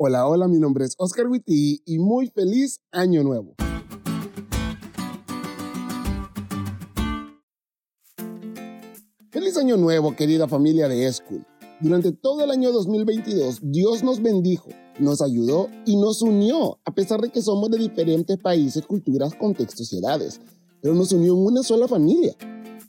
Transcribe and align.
Hola, 0.00 0.28
hola, 0.28 0.46
mi 0.46 0.60
nombre 0.60 0.84
es 0.84 0.94
Oscar 0.96 1.26
Witty 1.26 1.82
y 1.84 1.98
muy 1.98 2.28
feliz 2.28 2.80
año 2.92 3.24
nuevo. 3.24 3.56
Feliz 9.32 9.56
año 9.56 9.76
nuevo, 9.76 10.14
querida 10.14 10.46
familia 10.46 10.86
de 10.86 11.12
School. 11.12 11.44
Durante 11.80 12.12
todo 12.12 12.44
el 12.44 12.52
año 12.52 12.70
2022, 12.70 13.58
Dios 13.60 14.04
nos 14.04 14.22
bendijo, 14.22 14.68
nos 15.00 15.20
ayudó 15.20 15.66
y 15.84 15.96
nos 15.96 16.22
unió, 16.22 16.78
a 16.84 16.94
pesar 16.94 17.20
de 17.20 17.30
que 17.30 17.42
somos 17.42 17.68
de 17.68 17.78
diferentes 17.78 18.38
países, 18.38 18.86
culturas, 18.86 19.34
contextos 19.34 19.92
y 19.92 19.98
edades, 19.98 20.40
pero 20.80 20.94
nos 20.94 21.10
unió 21.10 21.34
en 21.34 21.44
una 21.44 21.64
sola 21.64 21.88
familia. 21.88 22.36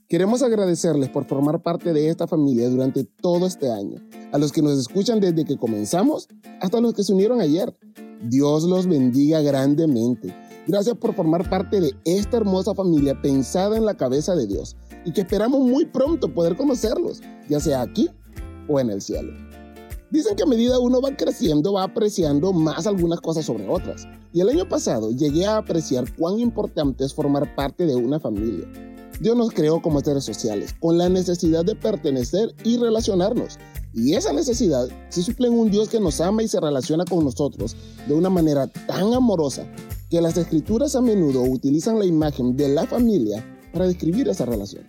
Queremos 0.07 0.43
agradecerles 0.43 1.09
por 1.09 1.25
formar 1.25 1.63
parte 1.63 1.91
de 1.91 2.07
esta 2.07 2.27
familia 2.27 2.69
durante 2.69 3.03
todo 3.03 3.47
este 3.47 3.71
año, 3.71 3.99
a 4.31 4.37
los 4.37 4.51
que 4.51 4.61
nos 4.61 4.77
escuchan 4.77 5.19
desde 5.19 5.45
que 5.45 5.57
comenzamos 5.57 6.27
hasta 6.61 6.81
los 6.81 6.93
que 6.93 7.03
se 7.03 7.13
unieron 7.13 7.41
ayer. 7.41 7.75
Dios 8.23 8.63
los 8.63 8.87
bendiga 8.87 9.41
grandemente. 9.41 10.35
Gracias 10.67 10.95
por 10.97 11.15
formar 11.15 11.49
parte 11.49 11.79
de 11.81 11.95
esta 12.05 12.37
hermosa 12.37 12.75
familia 12.75 13.19
pensada 13.21 13.77
en 13.77 13.85
la 13.85 13.95
cabeza 13.95 14.35
de 14.35 14.45
Dios 14.45 14.75
y 15.05 15.11
que 15.13 15.21
esperamos 15.21 15.61
muy 15.61 15.85
pronto 15.85 16.33
poder 16.33 16.55
conocerlos, 16.55 17.21
ya 17.47 17.59
sea 17.59 17.81
aquí 17.81 18.09
o 18.67 18.79
en 18.79 18.89
el 18.89 19.01
cielo. 19.01 19.33
Dicen 20.11 20.35
que 20.35 20.43
a 20.43 20.47
medida 20.47 20.79
uno 20.79 21.01
va 21.01 21.15
creciendo 21.15 21.73
va 21.73 21.83
apreciando 21.83 22.51
más 22.51 22.87
algunas 22.87 23.21
cosas 23.21 23.45
sobre 23.45 23.67
otras. 23.67 24.07
Y 24.33 24.41
el 24.41 24.49
año 24.49 24.67
pasado 24.67 25.11
llegué 25.11 25.45
a 25.45 25.57
apreciar 25.57 26.05
cuán 26.15 26.39
importante 26.39 27.03
es 27.03 27.13
formar 27.13 27.55
parte 27.55 27.85
de 27.85 27.95
una 27.95 28.19
familia. 28.19 28.67
Dios 29.19 29.35
nos 29.35 29.51
creó 29.51 29.81
como 29.81 29.99
seres 29.99 30.23
sociales, 30.23 30.73
con 30.79 30.97
la 30.97 31.09
necesidad 31.09 31.65
de 31.65 31.75
pertenecer 31.75 32.55
y 32.63 32.77
relacionarnos. 32.77 33.59
Y 33.93 34.13
esa 34.13 34.31
necesidad 34.31 34.87
se 35.09 35.23
suple 35.23 35.47
en 35.47 35.59
un 35.59 35.71
Dios 35.71 35.89
que 35.89 35.99
nos 35.99 36.21
ama 36.21 36.41
y 36.41 36.47
se 36.47 36.59
relaciona 36.59 37.03
con 37.05 37.25
nosotros 37.25 37.75
de 38.07 38.13
una 38.13 38.29
manera 38.29 38.67
tan 38.67 39.13
amorosa 39.13 39.65
que 40.09 40.21
las 40.21 40.37
escrituras 40.37 40.95
a 40.95 41.01
menudo 41.01 41.41
utilizan 41.41 41.99
la 41.99 42.05
imagen 42.05 42.55
de 42.55 42.69
la 42.69 42.85
familia 42.85 43.45
para 43.73 43.87
describir 43.87 44.29
esa 44.29 44.45
relación. 44.45 44.85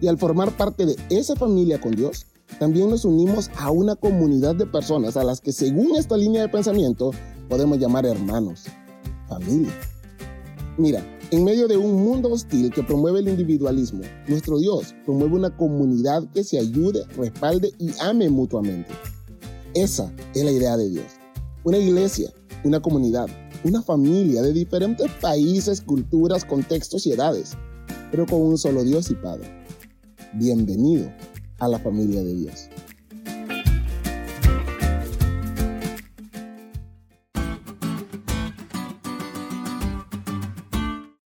Y 0.00 0.08
al 0.08 0.18
formar 0.18 0.56
parte 0.56 0.84
de 0.84 0.96
esa 1.08 1.34
familia 1.34 1.80
con 1.80 1.92
Dios, 1.92 2.26
también 2.58 2.90
nos 2.90 3.04
unimos 3.04 3.50
a 3.56 3.70
una 3.70 3.96
comunidad 3.96 4.54
de 4.54 4.66
personas 4.66 5.16
a 5.16 5.24
las 5.24 5.40
que 5.40 5.52
según 5.52 5.96
esta 5.96 6.16
línea 6.16 6.42
de 6.42 6.48
pensamiento 6.48 7.12
podemos 7.48 7.78
llamar 7.78 8.04
hermanos, 8.04 8.64
familia. 9.28 9.72
Mira, 10.76 11.02
en 11.32 11.44
medio 11.44 11.66
de 11.66 11.78
un 11.78 12.04
mundo 12.04 12.30
hostil 12.30 12.70
que 12.70 12.82
promueve 12.82 13.20
el 13.20 13.28
individualismo, 13.28 14.02
nuestro 14.28 14.58
Dios 14.58 14.94
promueve 15.06 15.34
una 15.34 15.56
comunidad 15.56 16.28
que 16.34 16.44
se 16.44 16.58
ayude, 16.58 17.06
respalde 17.16 17.72
y 17.78 17.90
ame 18.00 18.28
mutuamente. 18.28 18.90
Esa 19.72 20.12
es 20.34 20.44
la 20.44 20.52
idea 20.52 20.76
de 20.76 20.90
Dios. 20.90 21.06
Una 21.64 21.78
iglesia, 21.78 22.30
una 22.64 22.80
comunidad, 22.80 23.28
una 23.64 23.80
familia 23.80 24.42
de 24.42 24.52
diferentes 24.52 25.10
países, 25.22 25.80
culturas, 25.80 26.44
contextos 26.44 27.06
y 27.06 27.12
edades, 27.12 27.56
pero 28.10 28.26
con 28.26 28.42
un 28.42 28.58
solo 28.58 28.84
Dios 28.84 29.10
y 29.10 29.14
Padre. 29.14 29.48
Bienvenido 30.34 31.10
a 31.60 31.68
la 31.68 31.78
familia 31.78 32.22
de 32.22 32.34
Dios. 32.34 32.68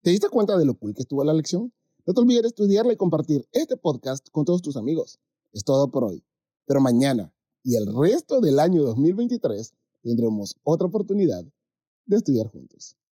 ¿Te 0.07 0.11
diste 0.11 0.29
cuenta 0.29 0.57
de 0.57 0.63
lo 0.63 0.73
cool 0.79 0.93
que 0.93 1.01
estuvo 1.01 1.21
la 1.25 1.33
lección? 1.33 1.73
No 2.05 2.13
te 2.13 2.21
olvides 2.21 2.43
de 2.43 2.47
estudiarla 2.47 2.93
y 2.93 2.95
compartir 2.95 3.45
este 3.51 3.75
podcast 3.75 4.25
con 4.31 4.45
todos 4.45 4.61
tus 4.61 4.77
amigos. 4.77 5.19
Es 5.51 5.65
todo 5.65 5.91
por 5.91 6.05
hoy. 6.05 6.23
Pero 6.65 6.79
mañana 6.79 7.33
y 7.61 7.75
el 7.75 7.93
resto 7.93 8.39
del 8.39 8.59
año 8.59 8.83
2023 8.83 9.73
tendremos 10.03 10.55
otra 10.63 10.87
oportunidad 10.87 11.43
de 12.05 12.15
estudiar 12.15 12.47
juntos. 12.47 12.95